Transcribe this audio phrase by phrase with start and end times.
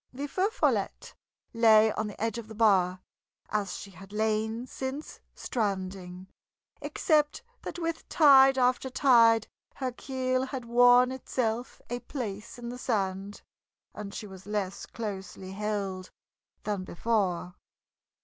[0.11, 1.13] The Feu Follette
[1.53, 3.01] lay on the edge of the bar,
[3.51, 6.25] as she had lain since stranding,
[6.81, 9.45] except that with tide after tide
[9.75, 13.43] her keel had worn itself a place in the sand,
[13.93, 16.09] and she was less closely held
[16.63, 17.53] than before.